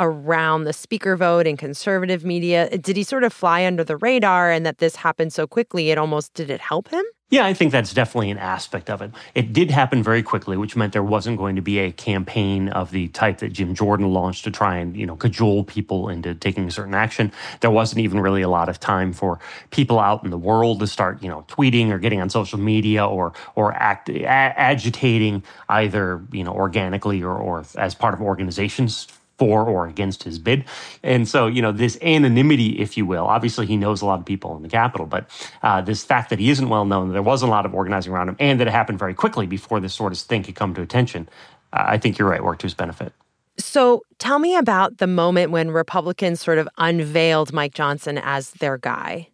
around 0.00 0.64
the 0.64 0.72
speaker 0.72 1.16
vote 1.16 1.46
and 1.46 1.58
conservative 1.58 2.24
media. 2.24 2.76
Did 2.76 2.96
he 2.96 3.04
sort 3.04 3.22
of 3.22 3.32
fly 3.32 3.64
under 3.64 3.84
the 3.84 3.98
radar 3.98 4.50
and 4.50 4.66
that 4.66 4.78
this 4.78 4.96
happened 4.96 5.32
so 5.32 5.46
quickly, 5.46 5.90
it 5.90 5.98
almost 5.98 6.34
did 6.34 6.50
it 6.50 6.60
help 6.60 6.88
him? 6.88 7.04
Yeah, 7.30 7.46
I 7.46 7.54
think 7.54 7.70
that's 7.70 7.94
definitely 7.94 8.32
an 8.32 8.38
aspect 8.38 8.90
of 8.90 9.00
it. 9.02 9.12
It 9.36 9.52
did 9.52 9.70
happen 9.70 10.02
very 10.02 10.20
quickly, 10.20 10.56
which 10.56 10.74
meant 10.74 10.92
there 10.92 11.02
wasn't 11.04 11.38
going 11.38 11.54
to 11.54 11.62
be 11.62 11.78
a 11.78 11.92
campaign 11.92 12.68
of 12.70 12.90
the 12.90 13.06
type 13.08 13.38
that 13.38 13.52
Jim 13.52 13.72
Jordan 13.72 14.12
launched 14.12 14.42
to 14.44 14.50
try 14.50 14.78
and, 14.78 14.96
you 14.96 15.06
know, 15.06 15.14
cajole 15.14 15.62
people 15.62 16.08
into 16.08 16.34
taking 16.34 16.66
a 16.66 16.72
certain 16.72 16.94
action. 16.94 17.30
There 17.60 17.70
wasn't 17.70 18.00
even 18.00 18.18
really 18.18 18.42
a 18.42 18.48
lot 18.48 18.68
of 18.68 18.80
time 18.80 19.12
for 19.12 19.38
people 19.70 20.00
out 20.00 20.24
in 20.24 20.30
the 20.30 20.38
world 20.38 20.80
to 20.80 20.88
start, 20.88 21.22
you 21.22 21.28
know, 21.28 21.44
tweeting 21.46 21.90
or 21.92 21.98
getting 21.98 22.20
on 22.20 22.30
social 22.30 22.58
media 22.58 23.06
or 23.06 23.32
or 23.54 23.74
act, 23.74 24.08
a- 24.08 24.24
agitating 24.26 25.44
either, 25.68 26.24
you 26.32 26.42
know, 26.42 26.52
organically 26.52 27.22
or, 27.22 27.36
or 27.36 27.64
as 27.76 27.94
part 27.94 28.12
of 28.12 28.20
organizations 28.20 29.06
for 29.40 29.66
or 29.66 29.86
against 29.86 30.22
his 30.24 30.38
bid. 30.38 30.66
And 31.02 31.26
so, 31.26 31.46
you 31.46 31.62
know, 31.62 31.72
this 31.72 31.96
anonymity, 32.02 32.78
if 32.78 32.98
you 32.98 33.06
will, 33.06 33.24
obviously 33.24 33.64
he 33.64 33.78
knows 33.78 34.02
a 34.02 34.06
lot 34.06 34.20
of 34.20 34.26
people 34.26 34.54
in 34.54 34.62
the 34.62 34.68
Capitol, 34.68 35.06
but 35.06 35.30
uh, 35.62 35.80
this 35.80 36.04
fact 36.04 36.28
that 36.28 36.38
he 36.38 36.50
isn't 36.50 36.68
well 36.68 36.84
known, 36.84 37.10
there 37.10 37.22
wasn't 37.22 37.48
a 37.48 37.50
lot 37.50 37.64
of 37.64 37.72
organizing 37.74 38.12
around 38.12 38.28
him, 38.28 38.36
and 38.38 38.60
that 38.60 38.66
it 38.68 38.70
happened 38.70 38.98
very 38.98 39.14
quickly 39.14 39.46
before 39.46 39.80
this 39.80 39.94
sort 39.94 40.12
of 40.12 40.18
thing 40.18 40.42
could 40.42 40.56
come 40.56 40.74
to 40.74 40.82
attention, 40.82 41.26
uh, 41.72 41.84
I 41.86 41.96
think 41.96 42.18
you're 42.18 42.28
right, 42.28 42.44
worked 42.44 42.60
to 42.60 42.66
his 42.66 42.74
benefit. 42.74 43.14
So 43.56 44.02
tell 44.18 44.38
me 44.38 44.56
about 44.56 44.98
the 44.98 45.06
moment 45.06 45.52
when 45.52 45.70
Republicans 45.70 46.42
sort 46.42 46.58
of 46.58 46.68
unveiled 46.76 47.50
Mike 47.54 47.72
Johnson 47.72 48.18
as 48.18 48.50
their 48.50 48.76
guy. 48.76 49.28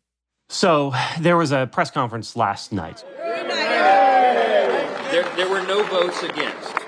So 0.48 0.94
there 1.18 1.36
was 1.36 1.50
a 1.50 1.66
press 1.66 1.90
conference 1.90 2.36
last 2.36 2.72
night. 2.72 3.04
There, 5.10 5.24
there 5.34 5.48
were 5.48 5.66
no 5.66 5.82
votes 5.82 6.22
against. 6.22 6.85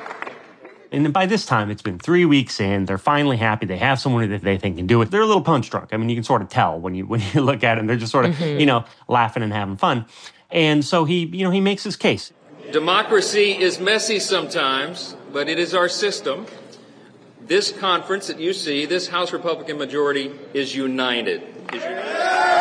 And 0.91 1.13
by 1.13 1.27
this 1.27 1.45
time, 1.45 1.71
it's 1.71 1.83
been 1.83 1.99
three 1.99 2.25
weeks 2.25 2.61
in. 2.61 2.87
They're 2.87 2.99
finally 2.99 3.37
happy. 3.37 3.67
They 3.67 3.77
have 3.77 4.01
someone 4.01 4.29
that 4.31 4.43
they 4.43 4.57
think 4.57 4.77
can 4.77 4.87
do 4.87 5.03
it. 5.03 5.11
They're 5.11 5.21
a 5.21 5.27
little 5.27 5.43
punch 5.43 5.71
drunk. 5.71 5.91
I 5.93 5.97
mean, 5.99 6.09
you 6.09 6.17
can 6.17 6.25
sort 6.25 6.41
of 6.41 6.49
tell 6.49 6.81
when 6.81 6.95
you 6.95 7.07
when 7.13 7.23
you 7.35 7.43
look 7.43 7.63
at 7.65 7.77
them. 7.77 7.87
They're 7.87 7.97
just 7.97 8.13
sort 8.13 8.25
of 8.25 8.35
mm-hmm. 8.35 8.61
you 8.61 8.67
know 8.67 8.85
laughing 9.07 9.43
and 9.43 9.53
having 9.53 9.77
fun. 9.77 10.07
And 10.51 10.85
so 10.85 11.05
he 11.05 11.27
you 11.27 11.45
know 11.45 11.51
he 11.51 11.61
makes 11.61 11.85
his 11.85 11.97
case. 11.97 12.33
Democracy 12.73 13.53
is 13.53 13.81
messy 13.81 14.19
sometimes, 14.19 15.17
but 15.33 15.49
it 15.49 15.59
is 15.59 15.75
our 15.75 15.89
system. 15.89 16.47
This 17.41 17.73
conference 17.73 18.27
that 18.27 18.39
you 18.39 18.53
see, 18.53 18.85
this 18.85 19.09
House 19.09 19.33
Republican 19.33 19.79
majority, 19.79 20.33
is 20.53 20.77
united. 20.77 21.43
Is 21.73 21.83
united. 21.83 22.58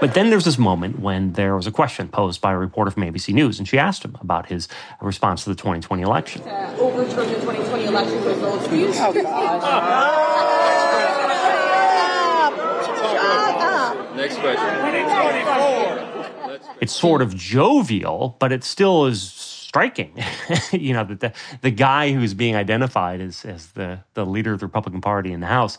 But 0.00 0.12
then 0.12 0.28
there's 0.30 0.44
this 0.44 0.58
moment 0.58 0.98
when 0.98 1.32
there 1.32 1.56
was 1.56 1.66
a 1.66 1.72
question 1.72 2.08
posed 2.08 2.40
by 2.40 2.52
a 2.52 2.58
reporter 2.58 2.90
from 2.90 3.02
ABC 3.02 3.32
News, 3.32 3.58
and 3.58 3.66
she 3.66 3.78
asked 3.78 4.04
him 4.04 4.16
about 4.20 4.46
his 4.46 4.68
response 5.00 5.44
to 5.44 5.50
the 5.50 5.56
2020 5.56 6.02
election. 6.02 6.42
Uh, 6.42 6.76
to 6.76 6.82
overturn 6.82 7.28
the 7.28 7.34
2020 7.36 7.84
election 7.84 8.24
results. 8.24 8.70
you 8.70 8.86
Next 14.16 14.38
question. 14.38 14.86
It's 16.80 16.92
sort 16.92 17.22
of 17.22 17.34
jovial, 17.34 18.36
but 18.38 18.52
it 18.52 18.64
still 18.64 19.06
is 19.06 19.22
striking. 19.22 20.12
you 20.72 20.92
know, 20.92 21.04
that 21.04 21.20
the, 21.20 21.32
the 21.62 21.70
guy 21.70 22.12
who's 22.12 22.34
being 22.34 22.54
identified 22.54 23.20
as, 23.20 23.44
as 23.44 23.68
the, 23.68 24.00
the 24.14 24.26
leader 24.26 24.52
of 24.52 24.60
the 24.60 24.66
Republican 24.66 25.00
Party 25.00 25.32
in 25.32 25.40
the 25.40 25.46
House, 25.46 25.78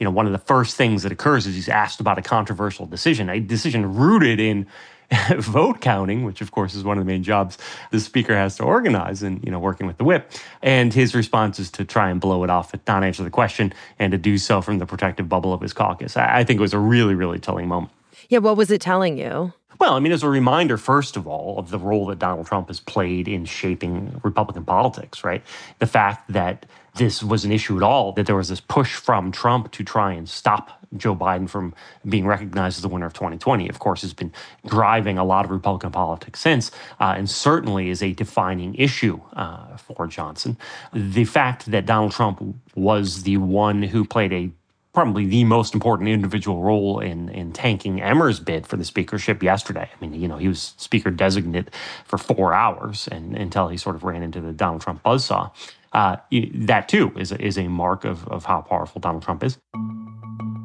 you 0.00 0.04
know, 0.04 0.10
one 0.10 0.26
of 0.26 0.32
the 0.32 0.38
first 0.38 0.76
things 0.76 1.02
that 1.04 1.12
occurs 1.12 1.46
is 1.46 1.54
he's 1.54 1.68
asked 1.68 2.00
about 2.00 2.18
a 2.18 2.22
controversial 2.22 2.86
decision, 2.86 3.28
a 3.28 3.38
decision 3.38 3.94
rooted 3.94 4.40
in 4.40 4.66
vote 5.36 5.80
counting, 5.80 6.24
which 6.24 6.40
of 6.40 6.52
course 6.52 6.74
is 6.74 6.82
one 6.82 6.96
of 6.96 7.04
the 7.04 7.10
main 7.10 7.22
jobs 7.22 7.58
the 7.90 8.00
speaker 8.00 8.34
has 8.34 8.56
to 8.56 8.62
organize 8.62 9.22
and, 9.22 9.44
you 9.44 9.50
know, 9.50 9.58
working 9.58 9.86
with 9.86 9.98
the 9.98 10.04
whip. 10.04 10.32
And 10.62 10.92
his 10.92 11.14
response 11.14 11.58
is 11.58 11.70
to 11.72 11.84
try 11.84 12.10
and 12.10 12.20
blow 12.20 12.42
it 12.44 12.50
off, 12.50 12.72
not 12.88 13.04
answer 13.04 13.22
the 13.22 13.30
question, 13.30 13.74
and 13.98 14.12
to 14.12 14.18
do 14.18 14.38
so 14.38 14.62
from 14.62 14.78
the 14.78 14.86
protective 14.86 15.28
bubble 15.28 15.52
of 15.52 15.60
his 15.60 15.72
caucus. 15.72 16.16
I, 16.16 16.38
I 16.38 16.44
think 16.44 16.58
it 16.58 16.62
was 16.62 16.74
a 16.74 16.78
really, 16.78 17.14
really 17.14 17.38
telling 17.38 17.68
moment. 17.68 17.92
Yeah, 18.28 18.38
what 18.38 18.56
was 18.56 18.70
it 18.70 18.80
telling 18.80 19.18
you? 19.18 19.52
Well, 19.80 19.94
I 19.94 20.00
mean, 20.00 20.12
as 20.12 20.22
a 20.22 20.28
reminder, 20.28 20.76
first 20.76 21.16
of 21.16 21.26
all, 21.26 21.58
of 21.58 21.70
the 21.70 21.78
role 21.78 22.06
that 22.06 22.18
Donald 22.18 22.46
Trump 22.46 22.68
has 22.68 22.80
played 22.80 23.26
in 23.26 23.46
shaping 23.46 24.20
Republican 24.22 24.64
politics, 24.64 25.24
right? 25.24 25.42
The 25.78 25.86
fact 25.86 26.30
that 26.32 26.66
this 26.96 27.22
was 27.22 27.44
an 27.44 27.52
issue 27.52 27.76
at 27.76 27.82
all, 27.82 28.12
that 28.12 28.26
there 28.26 28.36
was 28.36 28.48
this 28.48 28.60
push 28.60 28.94
from 28.94 29.32
Trump 29.32 29.70
to 29.72 29.84
try 29.84 30.12
and 30.12 30.28
stop 30.28 30.80
Joe 30.96 31.14
Biden 31.14 31.48
from 31.48 31.74
being 32.08 32.26
recognized 32.26 32.78
as 32.78 32.82
the 32.82 32.88
winner 32.88 33.06
of 33.06 33.12
2020, 33.12 33.68
of 33.68 33.78
course, 33.78 34.02
has 34.02 34.12
been 34.12 34.32
driving 34.66 35.18
a 35.18 35.24
lot 35.24 35.44
of 35.44 35.50
Republican 35.50 35.92
politics 35.92 36.40
since, 36.40 36.70
uh, 36.98 37.14
and 37.16 37.30
certainly 37.30 37.90
is 37.90 38.02
a 38.02 38.12
defining 38.12 38.74
issue 38.74 39.20
uh, 39.34 39.76
for 39.76 40.06
Johnson. 40.06 40.56
The 40.92 41.24
fact 41.24 41.70
that 41.70 41.86
Donald 41.86 42.12
Trump 42.12 42.42
was 42.74 43.22
the 43.22 43.36
one 43.36 43.82
who 43.82 44.04
played 44.04 44.32
a 44.32 44.50
probably 44.92 45.24
the 45.24 45.44
most 45.44 45.72
important 45.72 46.08
individual 46.08 46.62
role 46.62 46.98
in 46.98 47.28
in 47.28 47.52
tanking 47.52 48.02
Emmer's 48.02 48.40
bid 48.40 48.66
for 48.66 48.76
the 48.76 48.84
speakership 48.84 49.40
yesterday. 49.40 49.88
I 49.88 50.04
mean, 50.04 50.20
you 50.20 50.26
know, 50.26 50.36
he 50.36 50.48
was 50.48 50.74
speaker 50.76 51.10
designate 51.10 51.68
for 52.04 52.18
four 52.18 52.52
hours 52.52 53.08
and 53.08 53.36
until 53.36 53.68
he 53.68 53.76
sort 53.76 53.94
of 53.94 54.02
ran 54.02 54.22
into 54.22 54.40
the 54.40 54.52
Donald 54.52 54.82
Trump 54.82 55.04
buzzsaw. 55.04 55.52
Uh, 55.92 56.16
that 56.54 56.88
too 56.88 57.12
is 57.16 57.32
is 57.32 57.58
a 57.58 57.68
mark 57.68 58.04
of, 58.04 58.26
of 58.28 58.44
how 58.44 58.60
powerful 58.60 59.00
Donald 59.00 59.22
Trump 59.22 59.42
is. 59.42 59.58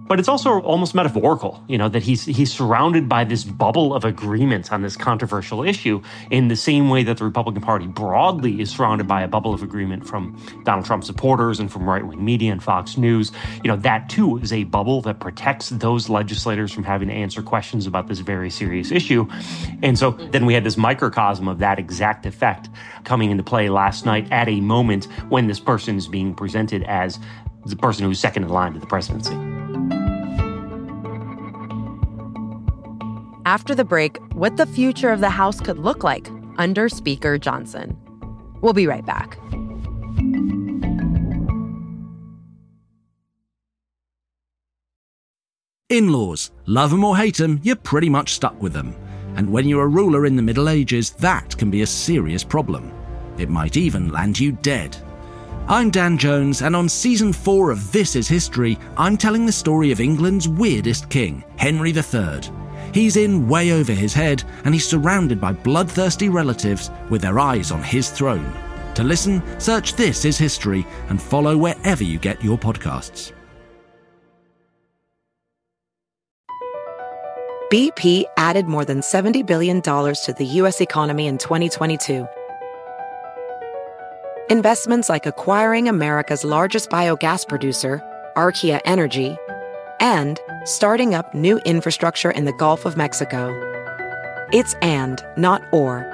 But 0.08 0.20
it's 0.20 0.28
also 0.28 0.62
almost 0.62 0.94
metaphorical, 0.94 1.64
you 1.68 1.80
know, 1.80 1.90
that 1.90 2.04
he's 2.04 2.26
he's 2.26 2.54
surrounded 2.54 3.10
by 3.10 3.24
this 3.24 3.44
bubble 3.44 3.94
of 3.94 4.06
agreements 4.06 4.72
on 4.72 4.84
this 4.84 4.96
controversial 4.96 5.64
issue 5.64 6.02
in 6.30 6.48
the 6.48 6.56
same 6.56 6.90
way 6.90 7.04
that 7.04 7.18
the 7.18 7.24
Republican 7.24 7.64
Party 7.64 7.88
broadly 7.88 8.62
is 8.62 8.70
surrounded 8.70 9.08
by 9.08 9.24
a 9.24 9.28
bubble 9.28 9.54
of 9.54 9.64
agreement 9.64 10.08
from 10.08 10.40
Donald 10.64 10.86
Trump 10.86 11.04
supporters 11.04 11.60
and 11.60 11.72
from 11.72 11.90
right-wing 11.90 12.24
media 12.24 12.52
and 12.52 12.62
Fox 12.62 12.98
News. 12.98 13.32
You 13.64 13.70
know, 13.70 13.78
that 13.78 14.08
too 14.08 14.38
is 14.38 14.54
a 14.54 14.64
bubble 14.66 15.02
that 15.02 15.20
protects 15.20 15.70
those 15.70 16.08
legislators 16.08 16.72
from 16.72 16.84
having 16.84 17.08
to 17.08 17.14
answer 17.14 17.42
questions 17.42 17.88
about 17.88 18.08
this 18.08 18.20
very 18.20 18.52
serious 18.52 18.92
issue. 18.92 19.28
And 19.82 19.98
so 19.98 20.12
then 20.12 20.46
we 20.46 20.54
had 20.54 20.64
this 20.64 20.78
microcosm 20.78 21.48
of 21.48 21.58
that 21.60 21.80
exact 21.80 22.28
effect 22.28 22.70
coming 23.06 23.32
into 23.32 23.44
play 23.44 23.70
last 23.70 24.06
night 24.06 24.32
at 24.32 24.48
a 24.48 24.62
moment 24.62 25.06
when 25.30 25.48
this 25.48 25.60
person 25.60 25.98
is 25.98 26.08
being 26.08 26.36
presented 26.36 26.84
as 26.84 27.20
the 27.66 27.76
person 27.76 28.06
who's 28.06 28.20
second 28.20 28.44
in 28.44 28.50
line 28.50 28.74
to 28.74 28.80
the 28.80 28.86
presidency. 28.86 29.36
After 33.46 33.76
the 33.76 33.86
break, 33.86 34.18
what 34.34 34.58
the 34.58 34.66
future 34.66 35.12
of 35.12 35.20
the 35.20 35.30
House 35.30 35.62
could 35.62 35.78
look 35.78 36.04
like 36.04 36.28
under 36.58 36.90
Speaker 36.90 37.38
Johnson. 37.38 37.96
We'll 38.62 38.74
be 38.74 38.88
right 38.88 39.06
back. 39.06 39.38
In 45.90 46.12
laws, 46.12 46.50
love 46.66 46.90
them 46.90 47.04
or 47.04 47.16
hate 47.16 47.38
them, 47.38 47.60
you're 47.62 47.76
pretty 47.76 48.10
much 48.10 48.34
stuck 48.34 48.60
with 48.64 48.74
them. 48.74 48.96
And 49.36 49.52
when 49.52 49.68
you're 49.68 49.84
a 49.84 49.88
ruler 49.88 50.26
in 50.26 50.36
the 50.36 50.42
Middle 50.42 50.68
Ages, 50.68 51.12
that 51.12 51.56
can 51.56 51.70
be 51.70 51.84
a 51.84 51.88
serious 51.88 52.44
problem. 52.44 52.92
It 53.38 53.50
might 53.50 53.78
even 53.78 54.10
land 54.10 54.40
you 54.40 54.54
dead. 54.54 54.98
I'm 55.68 55.92
Dan 55.92 56.18
Jones, 56.18 56.64
and 56.64 56.76
on 56.76 56.90
season 56.90 57.32
4 57.32 57.70
of 57.70 57.92
This 57.92 58.16
Is 58.16 58.28
History, 58.28 58.80
I'm 58.98 59.18
telling 59.18 59.46
the 59.46 59.52
story 59.52 59.92
of 59.92 60.00
England's 60.00 60.50
weirdest 60.50 61.10
king, 61.10 61.44
Henry 61.58 61.92
III. 61.92 62.65
He's 62.96 63.18
in 63.18 63.50
way 63.50 63.74
over 63.74 63.92
his 63.92 64.14
head, 64.14 64.42
and 64.64 64.74
he's 64.74 64.88
surrounded 64.88 65.42
by 65.42 65.52
bloodthirsty 65.52 66.30
relatives 66.30 66.90
with 67.10 67.22
their 67.24 67.40
eyes 67.40 67.70
on 67.70 67.84
his 67.84 68.10
throne. 68.10 68.54
To 68.94 69.04
listen, 69.04 69.44
search 69.60 69.96
This 69.96 70.24
Is 70.24 70.38
History 70.38 70.88
and 71.10 71.22
follow 71.22 71.58
wherever 71.58 72.06
you 72.06 72.18
get 72.18 72.42
your 72.42 72.58
podcasts. 72.58 73.34
BP 77.70 78.24
added 78.38 78.68
more 78.68 78.86
than 78.86 79.02
$70 79.02 79.46
billion 79.46 79.82
to 79.82 80.36
the 80.38 80.46
U.S. 80.46 80.80
economy 80.80 81.28
in 81.28 81.38
2022. 81.38 82.26
Investments 84.50 85.10
like 85.10 85.26
acquiring 85.26 85.90
America's 85.90 86.46
largest 86.46 86.90
biogas 86.90 87.46
producer, 87.46 88.02
Archaea 88.38 88.80
Energy, 88.86 89.36
and 90.00 90.40
starting 90.64 91.14
up 91.14 91.34
new 91.34 91.58
infrastructure 91.60 92.32
in 92.32 92.46
the 92.46 92.54
Gulf 92.54 92.86
of 92.86 92.98
Mexico. 92.98 93.54
It's 94.52 94.74
and, 94.82 95.24
not 95.38 95.62
or. 95.72 96.12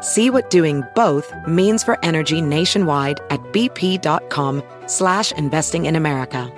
See 0.00 0.30
what 0.30 0.50
doing 0.50 0.84
both 0.94 1.32
means 1.46 1.82
for 1.82 2.02
energy 2.04 2.40
nationwide 2.40 3.20
at 3.30 3.40
bp.com 3.52 4.62
slash 4.86 5.32
investing 5.32 5.86
in 5.86 5.96
America. 5.96 6.52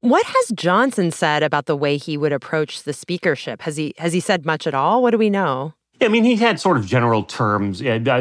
What 0.00 0.26
has 0.26 0.48
Johnson 0.54 1.12
said 1.12 1.44
about 1.44 1.66
the 1.66 1.76
way 1.76 1.96
he 1.96 2.16
would 2.16 2.32
approach 2.32 2.82
the 2.82 2.92
speakership? 2.92 3.62
Has 3.62 3.76
he 3.76 3.94
has 3.98 4.12
he 4.12 4.18
said 4.18 4.44
much 4.44 4.66
at 4.66 4.74
all? 4.74 5.00
What 5.00 5.12
do 5.12 5.18
we 5.18 5.30
know? 5.30 5.74
I 6.04 6.08
mean, 6.08 6.24
he 6.24 6.36
had 6.36 6.60
sort 6.60 6.76
of 6.76 6.86
general 6.86 7.22
terms, 7.22 7.78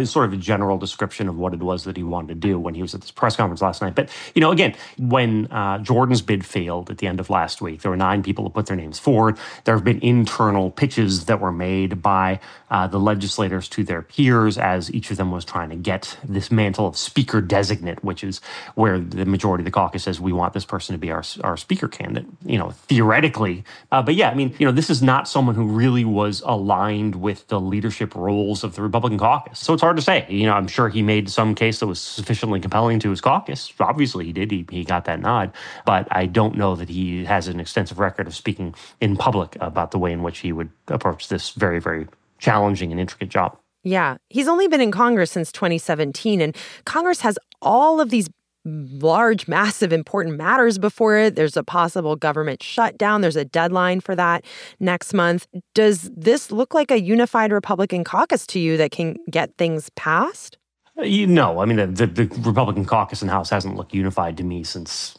sort 0.09 0.25
of 0.25 0.33
a 0.33 0.37
general 0.37 0.77
description 0.77 1.27
of 1.27 1.37
what 1.37 1.53
it 1.53 1.59
was 1.59 1.83
that 1.85 1.97
he 1.97 2.03
wanted 2.03 2.29
to 2.29 2.35
do 2.35 2.59
when 2.59 2.73
he 2.73 2.81
was 2.81 2.93
at 2.93 3.01
this 3.01 3.11
press 3.11 3.35
conference 3.35 3.61
last 3.61 3.81
night. 3.81 3.95
But, 3.95 4.09
you 4.35 4.41
know, 4.41 4.51
again, 4.51 4.75
when 4.97 5.51
uh, 5.51 5.79
Jordan's 5.79 6.21
bid 6.21 6.45
failed 6.45 6.89
at 6.89 6.99
the 6.99 7.07
end 7.07 7.19
of 7.19 7.29
last 7.29 7.61
week, 7.61 7.81
there 7.81 7.91
were 7.91 7.97
nine 7.97 8.23
people 8.23 8.43
who 8.43 8.49
put 8.49 8.67
their 8.67 8.75
names 8.75 8.99
forward. 8.99 9.37
There 9.65 9.75
have 9.75 9.83
been 9.83 9.99
internal 10.01 10.71
pitches 10.71 11.25
that 11.25 11.39
were 11.39 11.51
made 11.51 12.01
by 12.01 12.39
uh, 12.69 12.87
the 12.87 12.99
legislators 12.99 13.67
to 13.69 13.83
their 13.83 14.01
peers 14.01 14.57
as 14.57 14.93
each 14.93 15.11
of 15.11 15.17
them 15.17 15.31
was 15.31 15.43
trying 15.43 15.69
to 15.69 15.75
get 15.75 16.17
this 16.23 16.51
mantle 16.51 16.87
of 16.87 16.95
speaker 16.97 17.41
designate, 17.41 18.03
which 18.03 18.23
is 18.23 18.39
where 18.75 18.99
the 18.99 19.25
majority 19.25 19.61
of 19.61 19.65
the 19.65 19.71
caucus 19.71 20.03
says, 20.03 20.19
we 20.21 20.31
want 20.31 20.53
this 20.53 20.65
person 20.65 20.93
to 20.93 20.99
be 20.99 21.11
our, 21.11 21.23
our 21.43 21.57
speaker 21.57 21.87
candidate, 21.87 22.29
you 22.45 22.57
know, 22.57 22.71
theoretically. 22.71 23.63
Uh, 23.91 24.01
but 24.01 24.15
yeah, 24.15 24.29
I 24.29 24.33
mean, 24.33 24.55
you 24.57 24.65
know, 24.65 24.71
this 24.71 24.89
is 24.89 25.01
not 25.01 25.27
someone 25.27 25.55
who 25.55 25.65
really 25.65 26.05
was 26.05 26.41
aligned 26.45 27.15
with 27.15 27.47
the 27.47 27.59
leadership 27.71 28.13
roles 28.13 28.63
of 28.63 28.75
the 28.75 28.81
Republican 28.83 29.17
caucus. 29.17 29.57
So 29.59 29.73
it's 29.73 29.81
hard 29.81 29.95
to 29.95 30.01
say. 30.01 30.27
You 30.29 30.45
know, 30.45 30.53
I'm 30.53 30.67
sure 30.67 30.89
he 30.89 31.01
made 31.01 31.29
some 31.29 31.55
case 31.55 31.79
that 31.79 31.87
was 31.87 31.99
sufficiently 31.99 32.59
compelling 32.59 32.99
to 32.99 33.09
his 33.09 33.21
caucus. 33.21 33.73
Obviously, 33.79 34.25
he 34.25 34.33
did. 34.33 34.51
He, 34.51 34.65
he 34.69 34.83
got 34.83 35.05
that 35.05 35.19
nod. 35.19 35.51
But 35.85 36.07
I 36.11 36.27
don't 36.27 36.55
know 36.55 36.75
that 36.75 36.89
he 36.89 37.25
has 37.25 37.47
an 37.47 37.59
extensive 37.59 37.97
record 37.97 38.27
of 38.27 38.35
speaking 38.35 38.75
in 38.99 39.17
public 39.17 39.57
about 39.59 39.91
the 39.91 39.97
way 39.97 40.11
in 40.11 40.21
which 40.21 40.39
he 40.39 40.51
would 40.51 40.69
approach 40.87 41.29
this 41.29 41.51
very, 41.51 41.79
very 41.79 42.07
challenging 42.37 42.91
and 42.91 42.99
intricate 42.99 43.29
job. 43.29 43.57
Yeah, 43.83 44.17
he's 44.29 44.47
only 44.47 44.67
been 44.67 44.81
in 44.81 44.91
Congress 44.91 45.31
since 45.31 45.51
2017, 45.51 46.39
and 46.39 46.55
Congress 46.85 47.21
has 47.21 47.39
all 47.61 47.99
of 47.99 48.09
these 48.09 48.29
large, 48.65 49.47
massive, 49.47 49.91
important 49.91 50.37
matters 50.37 50.77
before 50.77 51.17
it. 51.17 51.35
There's 51.35 51.57
a 51.57 51.63
possible 51.63 52.15
government 52.15 52.61
shutdown. 52.61 53.21
There's 53.21 53.35
a 53.35 53.45
deadline 53.45 54.01
for 54.01 54.15
that 54.15 54.45
next 54.79 55.13
month. 55.13 55.47
Does 55.73 56.09
this 56.15 56.51
look 56.51 56.73
like 56.73 56.91
a 56.91 57.01
unified 57.01 57.51
Republican 57.51 58.03
caucus 58.03 58.45
to 58.47 58.59
you 58.59 58.77
that 58.77 58.91
can 58.91 59.17
get 59.29 59.57
things 59.57 59.89
passed? 59.95 60.57
Uh, 60.97 61.03
you 61.03 61.25
know, 61.25 61.59
I 61.59 61.65
mean, 61.65 61.77
the, 61.77 61.87
the, 61.87 62.05
the 62.05 62.41
Republican 62.41 62.85
caucus 62.85 63.21
and 63.21 63.31
House 63.31 63.49
hasn't 63.49 63.75
looked 63.75 63.93
unified 63.93 64.37
to 64.37 64.43
me 64.43 64.63
since, 64.63 65.17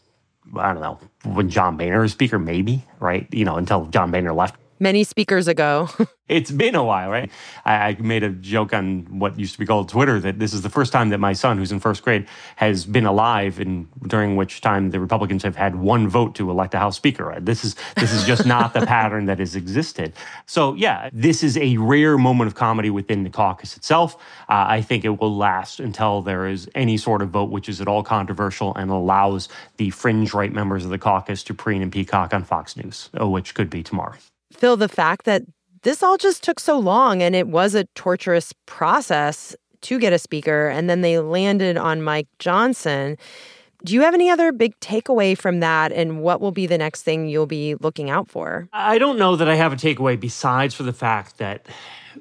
I 0.57 0.73
don't 0.73 0.83
know, 0.83 1.01
when 1.25 1.49
John 1.49 1.77
Boehner 1.77 2.03
was 2.03 2.13
Speaker, 2.13 2.39
maybe, 2.39 2.85
right? 3.01 3.27
You 3.33 3.45
know, 3.45 3.57
until 3.57 3.87
John 3.87 4.11
Boehner 4.11 4.33
left 4.33 4.57
many 4.83 5.05
speakers 5.05 5.47
ago. 5.47 5.89
it's 6.29 6.51
been 6.51 6.75
a 6.75 6.83
while, 6.83 7.09
right? 7.09 7.31
I, 7.65 7.75
I, 7.75 7.97
made 8.01 8.23
a 8.23 8.31
joke 8.31 8.73
on 8.73 9.19
what 9.19 9.39
used 9.39 9.53
to 9.53 9.59
be 9.59 9.67
called 9.67 9.89
Twitter 9.89 10.19
that 10.21 10.39
this 10.39 10.53
is 10.53 10.63
the 10.63 10.71
first 10.71 10.93
time 10.93 11.11
that 11.11 11.19
my 11.19 11.33
son, 11.33 11.57
who's 11.57 11.71
in 11.71 11.79
first 11.79 12.03
grade, 12.03 12.27
has 12.57 12.85
been 12.85 13.07
alive, 13.07 13.61
and 13.61 13.87
during 14.09 14.35
which 14.35 14.61
time 14.61 14.91
the 14.91 14.99
Republicans 14.99 15.43
have 15.45 15.57
had 15.57 15.77
one 15.77 16.09
vote 16.09 16.35
to 16.35 16.51
elect 16.51 16.75
a 16.75 16.79
House 16.79 16.97
Speaker. 16.97 17.27
Right? 17.27 17.45
This 17.45 17.65
is 17.65 17.77
this 17.97 18.13
is 18.13 18.25
just 18.25 18.45
not 18.45 18.75
the 18.75 18.85
pattern 18.87 19.27
that 19.27 19.39
has 19.39 19.55
existed. 19.55 20.15
So 20.47 20.75
yeah, 20.75 21.11
this 21.13 21.43
is 21.43 21.57
a 21.57 21.77
rare 21.77 22.19
moment 22.19 22.49
of 22.49 22.55
comedy 22.55 22.91
within 22.91 23.23
the 23.23 23.31
caucus 23.31 23.77
itself. 23.77 24.17
Uh, 24.49 24.67
I 24.69 24.83
think 24.83 25.05
it 25.05 25.21
will 25.21 25.37
last 25.37 25.81
until 25.81 26.23
there 26.23 26.47
is 26.47 26.69
any 26.75 26.97
sort 26.97 27.23
of 27.23 27.31
vote 27.31 27.51
which 27.51 27.69
is 27.69 27.81
at 27.81 27.89
all 27.89 28.03
controversial 28.03 28.75
and 28.75 28.91
allows 28.91 29.49
the 29.77 29.91
fringe 29.91 30.35
right 30.35 30.53
members 30.53 30.85
of 30.85 30.91
the 30.91 30.99
caucus 30.99 31.45
to 31.45 31.55
preen 31.55 31.83
and 31.83 31.93
peacock 31.93 32.35
on 32.35 32.43
Fox 32.43 32.77
News, 32.77 33.11
uh, 33.21 33.29
which 33.29 33.55
could 33.55 33.71
be 33.71 33.83
tomorrow. 33.83 34.17
Phil, 34.53 34.77
the 34.77 34.89
fact 34.89 35.25
that 35.25 35.43
this 35.83 36.03
all 36.03 36.17
just 36.17 36.43
took 36.43 36.61
so 36.61 36.79
long 36.79 37.23
and 37.23 37.35
it 37.35 37.49
was 37.49 37.75
a 37.75 37.85
torturous 37.95 38.53
process 38.67 39.57
to 39.83 39.99
get 39.99 40.13
a 40.13 40.19
speaker, 40.19 40.69
and 40.69 40.89
then 40.89 41.01
they 41.01 41.19
landed 41.19 41.77
on 41.77 42.03
Mike 42.03 42.29
Johnson. 42.39 43.17
Do 43.85 43.95
you 43.95 44.03
have 44.03 44.15
any 44.15 44.31
other 44.31 44.53
big 44.53 44.79
takeaway 44.79 45.37
from 45.37 45.59
that? 45.59 45.91
And 45.91 46.23
what 46.23 46.41
will 46.41 46.53
be 46.53 46.67
the 46.67 46.79
next 46.79 47.03
thing 47.03 47.29
you'll 47.29 47.47
be 47.47 47.75
looking 47.75 48.09
out 48.09 48.31
for? 48.31 48.69
I 48.73 48.99
don't 48.99 49.19
know 49.19 49.35
that 49.35 49.49
I 49.49 49.57
have 49.57 49.73
a 49.73 49.77
takeaway 49.77 50.19
besides 50.19 50.73
for 50.73 50.85
the 50.85 50.93
fact 50.93 51.39
that 51.39 51.67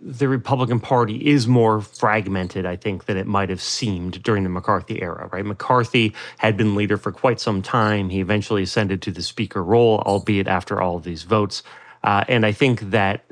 the 0.02 0.28
Republican 0.28 0.80
Party 0.80 1.18
is 1.30 1.48
more 1.48 1.82
fragmented, 1.82 2.66
I 2.66 2.78
think, 2.78 3.06
than 3.06 3.18
it 3.18 3.28
might 3.28 3.50
have 3.50 3.62
seemed 3.62 4.24
during 4.24 4.44
the 4.44 4.50
McCarthy 4.50 5.02
era, 5.04 5.30
right? 5.32 5.46
McCarthy 5.46 6.16
had 6.40 6.58
been 6.58 6.76
leader 6.76 6.98
for 6.98 7.12
quite 7.12 7.40
some 7.40 7.62
time. 7.62 8.10
He 8.10 8.22
eventually 8.22 8.64
ascended 8.64 9.04
to 9.04 9.12
the 9.12 9.22
speaker 9.22 9.64
role, 9.64 10.00
albeit 10.00 10.48
after 10.48 10.82
all 10.82 10.96
of 10.96 11.04
these 11.04 11.24
votes. 11.24 11.62
Uh, 12.04 12.24
and 12.28 12.46
I 12.46 12.52
think 12.52 12.92
that 12.92 13.24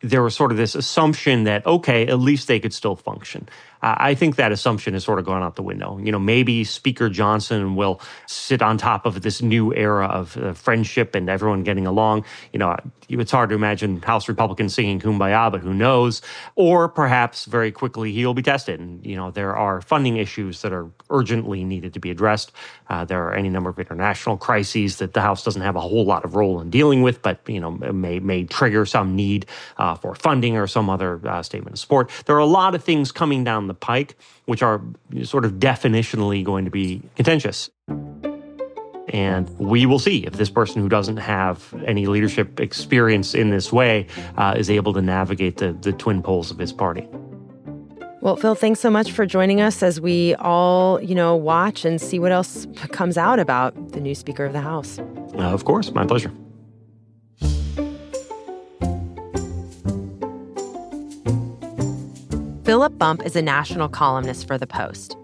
there 0.00 0.22
was 0.22 0.34
sort 0.34 0.50
of 0.50 0.56
this 0.56 0.74
assumption 0.74 1.44
that, 1.44 1.64
okay, 1.66 2.06
at 2.06 2.18
least 2.18 2.48
they 2.48 2.60
could 2.60 2.74
still 2.74 2.96
function. 2.96 3.48
I 3.82 4.14
think 4.14 4.36
that 4.36 4.52
assumption 4.52 4.94
has 4.94 5.02
sort 5.02 5.18
of 5.18 5.24
gone 5.24 5.42
out 5.42 5.56
the 5.56 5.62
window. 5.62 5.98
You 5.98 6.12
know, 6.12 6.18
maybe 6.18 6.62
Speaker 6.62 7.08
Johnson 7.08 7.74
will 7.74 8.00
sit 8.26 8.62
on 8.62 8.78
top 8.78 9.06
of 9.06 9.22
this 9.22 9.42
new 9.42 9.74
era 9.74 10.06
of 10.06 10.36
uh, 10.36 10.52
friendship 10.52 11.16
and 11.16 11.28
everyone 11.28 11.64
getting 11.64 11.86
along. 11.86 12.24
You 12.52 12.60
know, 12.60 12.76
it's 13.08 13.32
hard 13.32 13.50
to 13.50 13.56
imagine 13.56 14.00
House 14.00 14.28
Republicans 14.28 14.72
singing 14.72 15.00
"Kumbaya," 15.00 15.50
but 15.50 15.62
who 15.62 15.74
knows? 15.74 16.22
Or 16.54 16.88
perhaps 16.88 17.44
very 17.46 17.72
quickly 17.72 18.12
he'll 18.12 18.34
be 18.34 18.42
tested. 18.42 18.78
And 18.78 19.04
you 19.04 19.16
know, 19.16 19.32
there 19.32 19.56
are 19.56 19.80
funding 19.80 20.16
issues 20.16 20.62
that 20.62 20.72
are 20.72 20.88
urgently 21.10 21.64
needed 21.64 21.92
to 21.94 22.00
be 22.00 22.10
addressed. 22.10 22.52
Uh, 22.88 23.04
there 23.04 23.24
are 23.24 23.34
any 23.34 23.48
number 23.48 23.70
of 23.70 23.78
international 23.80 24.36
crises 24.36 24.98
that 24.98 25.12
the 25.12 25.20
House 25.20 25.42
doesn't 25.42 25.62
have 25.62 25.74
a 25.74 25.80
whole 25.80 26.04
lot 26.04 26.24
of 26.24 26.36
role 26.36 26.60
in 26.60 26.70
dealing 26.70 27.02
with, 27.02 27.20
but 27.20 27.40
you 27.48 27.58
know, 27.58 27.72
may 27.72 28.20
may 28.20 28.44
trigger 28.44 28.86
some 28.86 29.16
need 29.16 29.46
uh, 29.78 29.96
for 29.96 30.14
funding 30.14 30.56
or 30.56 30.68
some 30.68 30.88
other 30.88 31.20
uh, 31.26 31.42
statement 31.42 31.74
of 31.74 31.80
support. 31.80 32.10
There 32.26 32.36
are 32.36 32.38
a 32.38 32.46
lot 32.46 32.76
of 32.76 32.84
things 32.84 33.10
coming 33.10 33.42
down 33.42 33.71
the 33.72 33.78
pike, 33.78 34.16
which 34.44 34.62
are 34.62 34.80
sort 35.22 35.44
of 35.44 35.52
definitionally 35.52 36.44
going 36.44 36.64
to 36.64 36.70
be 36.70 37.02
contentious. 37.16 37.70
And 39.08 39.48
we 39.58 39.84
will 39.84 39.98
see 39.98 40.24
if 40.24 40.34
this 40.34 40.48
person 40.48 40.80
who 40.80 40.88
doesn't 40.88 41.18
have 41.18 41.74
any 41.86 42.06
leadership 42.06 42.60
experience 42.60 43.34
in 43.34 43.50
this 43.50 43.72
way 43.72 44.06
uh, 44.36 44.54
is 44.56 44.70
able 44.70 44.92
to 44.94 45.02
navigate 45.02 45.58
the, 45.58 45.72
the 45.72 45.92
twin 45.92 46.22
poles 46.22 46.50
of 46.50 46.58
his 46.58 46.72
party. 46.72 47.06
Well, 48.20 48.36
Phil, 48.36 48.54
thanks 48.54 48.78
so 48.78 48.88
much 48.88 49.10
for 49.10 49.26
joining 49.26 49.60
us 49.60 49.82
as 49.82 50.00
we 50.00 50.36
all, 50.36 51.02
you 51.02 51.14
know, 51.14 51.34
watch 51.34 51.84
and 51.84 52.00
see 52.00 52.20
what 52.20 52.30
else 52.30 52.66
comes 52.92 53.18
out 53.18 53.40
about 53.40 53.92
the 53.92 54.00
new 54.00 54.14
Speaker 54.14 54.44
of 54.44 54.52
the 54.52 54.60
House. 54.60 55.00
Uh, 55.34 55.52
of 55.52 55.64
course, 55.64 55.90
my 55.90 56.06
pleasure. 56.06 56.32
Philip 62.72 62.96
Bump 62.96 63.22
is 63.26 63.36
a 63.36 63.42
national 63.42 63.90
columnist 63.90 64.46
for 64.46 64.56
The 64.56 64.66
Post. 64.66 65.14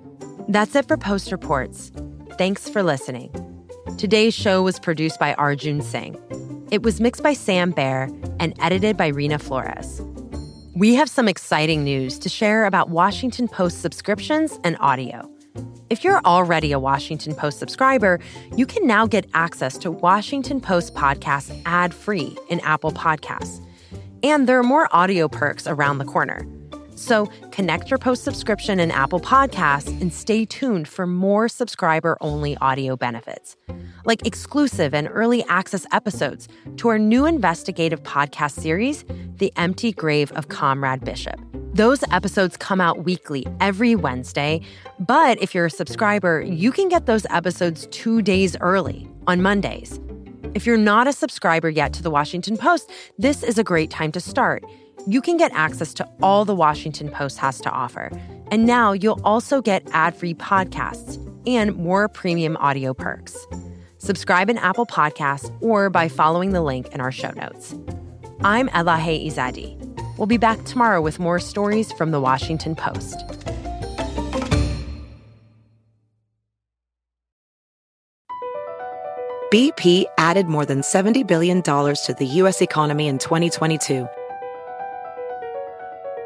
That's 0.49 0.75
it 0.75 0.87
for 0.87 0.99
Post 0.99 1.33
Reports. 1.33 1.91
Thanks 2.33 2.69
for 2.69 2.83
listening. 2.83 3.33
Today's 3.97 4.35
show 4.35 4.63
was 4.63 4.79
produced 4.79 5.19
by 5.19 5.33
Arjun 5.33 5.81
Singh. 5.81 6.15
It 6.71 6.83
was 6.83 7.01
mixed 7.01 7.23
by 7.23 7.33
Sam 7.33 7.71
Bair 7.71 8.11
and 8.39 8.53
edited 8.61 8.99
by 8.99 9.07
Rena 9.07 9.39
Flores. 9.39 10.03
We 10.75 10.95
have 10.97 11.09
some 11.09 11.27
exciting 11.27 11.85
news 11.85 12.19
to 12.19 12.29
share 12.29 12.67
about 12.67 12.91
Washington 12.91 13.49
Post 13.49 13.81
subscriptions 13.81 14.61
and 14.63 14.77
audio. 14.79 15.27
If 15.89 16.05
you're 16.05 16.21
already 16.27 16.73
a 16.73 16.79
Washington 16.79 17.35
Post 17.35 17.61
subscriber, 17.61 18.21
you 18.59 18.67
can 18.67 18.87
now 18.87 19.07
get 19.07 19.25
access 19.33 19.79
to 19.79 19.91
Washington 19.91 20.61
Post 20.61 20.95
podcasts 20.95 21.59
ad 21.65 21.95
free 21.95 22.37
in 22.51 22.61
Apple 22.61 22.93
Podcasts. 22.93 23.67
And 24.23 24.47
there 24.47 24.59
are 24.59 24.63
more 24.63 24.95
audio 24.95 25.29
perks 25.29 25.67
around 25.67 25.97
the 25.97 26.05
corner. 26.05 26.47
So 26.99 27.27
connect 27.53 27.91
your 27.91 27.99
post 27.99 28.25
subscription 28.25 28.81
in 28.81 28.91
Apple 28.91 29.21
Podcasts 29.21 29.89
and 30.01 30.13
stay 30.13 30.45
tuned 30.45 30.89
for 30.89 31.07
more 31.07 31.49
subscriber 31.49 32.19
only 32.21 32.57
audio 32.57 32.97
benefits, 32.97 33.57
like 34.05 34.27
exclusive 34.27 34.93
and 34.93 35.09
early 35.13 35.45
access 35.45 35.87
episodes 35.93 36.49
to 36.79 36.89
our 36.89 36.99
new 36.99 37.25
investigative 37.25 38.03
podcast 38.03 38.61
series, 38.61 39.05
The 39.37 39.53
Empty 39.55 39.93
Grave 39.93 40.33
of 40.33 40.49
Comrade 40.49 41.05
Bishop. 41.05 41.41
Those 41.73 42.03
episodes 42.11 42.57
come 42.57 42.81
out 42.81 43.05
weekly 43.05 43.47
every 43.61 43.95
Wednesday, 43.95 44.61
but 44.99 45.41
if 45.41 45.55
you're 45.55 45.67
a 45.67 45.71
subscriber, 45.71 46.41
you 46.41 46.73
can 46.73 46.89
get 46.89 47.07
those 47.07 47.25
episodes 47.31 47.87
two 47.93 48.23
days 48.23 48.57
early 48.61 49.09
on 49.29 49.41
Mondays. 49.41 50.01
If 50.55 50.67
you're 50.67 50.77
not 50.77 51.07
a 51.07 51.13
subscriber 51.13 51.71
yet 51.71 51.93
to 51.93 52.03
the 52.03 52.11
Washington 52.11 52.57
Post, 52.57 52.91
this 53.19 53.45
is 53.45 53.57
a 53.57 53.63
great 53.63 53.91
time 53.91 54.11
to 54.13 54.21
start 54.21 54.65
you 55.07 55.21
can 55.21 55.37
get 55.37 55.53
access 55.55 55.95
to 55.95 56.09
all 56.23 56.45
the 56.45 56.55
Washington 56.55 57.09
Post 57.11 57.39
has 57.39 57.61
to 57.61 57.71
offer. 57.71 58.11
And 58.51 58.67
now 58.67 58.93
you'll 58.93 59.21
also 59.25 59.61
get 59.61 59.87
ad 59.93 60.15
free 60.17 60.35
podcasts 60.35 61.17
and 61.47 61.75
more 61.77 62.09
premium 62.09 62.57
audio 62.59 62.93
perks. 62.95 63.47
Subscribe 63.99 64.51
in 64.51 64.59
Apple 64.59 64.87
Podcasts 64.87 65.55
or 65.61 65.91
by 65.91 66.09
following 66.09 66.53
the 66.53 66.63
link 66.63 66.89
in 66.89 67.01
our 67.01 67.13
show 67.13 67.31
notes. 67.31 67.75
I'm 68.43 68.69
Elahe 68.69 69.27
Izadi. 69.27 69.77
We'll 70.17 70.27
be 70.27 70.37
back 70.37 70.65
tomorrow 70.65 71.01
with 71.01 71.19
more 71.19 71.39
stories 71.39 71.93
from 71.93 72.11
the 72.11 72.21
Washington 72.21 72.75
Post. 72.75 73.17
BP 79.53 80.05
added 80.19 80.47
more 80.47 80.67
than 80.67 80.83
$70 80.83 81.27
billion 81.27 81.63
to 81.63 82.17
the 82.19 82.27
U.S. 82.27 82.61
economy 82.61 83.07
in 83.07 83.17
2022 83.17 84.07